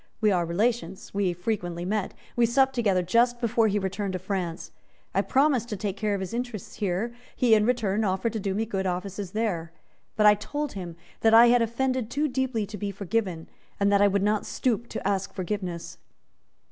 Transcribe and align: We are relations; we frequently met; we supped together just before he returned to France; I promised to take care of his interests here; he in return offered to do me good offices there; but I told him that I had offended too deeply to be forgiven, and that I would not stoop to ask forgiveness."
We 0.19 0.31
are 0.31 0.47
relations; 0.47 1.13
we 1.13 1.31
frequently 1.31 1.85
met; 1.85 2.15
we 2.35 2.47
supped 2.47 2.73
together 2.73 3.03
just 3.03 3.39
before 3.39 3.67
he 3.67 3.77
returned 3.77 4.13
to 4.13 4.17
France; 4.17 4.71
I 5.13 5.21
promised 5.21 5.69
to 5.69 5.77
take 5.77 5.95
care 5.95 6.15
of 6.15 6.21
his 6.21 6.33
interests 6.33 6.77
here; 6.77 7.13
he 7.35 7.53
in 7.53 7.67
return 7.67 8.03
offered 8.03 8.33
to 8.33 8.39
do 8.39 8.55
me 8.55 8.65
good 8.65 8.87
offices 8.87 9.33
there; 9.33 9.71
but 10.15 10.25
I 10.25 10.33
told 10.33 10.71
him 10.71 10.95
that 11.19 11.35
I 11.35 11.49
had 11.49 11.61
offended 11.61 12.09
too 12.09 12.27
deeply 12.27 12.65
to 12.65 12.77
be 12.79 12.89
forgiven, 12.89 13.47
and 13.79 13.91
that 13.91 14.01
I 14.01 14.07
would 14.07 14.23
not 14.23 14.43
stoop 14.43 14.87
to 14.87 15.07
ask 15.07 15.35
forgiveness." 15.35 15.99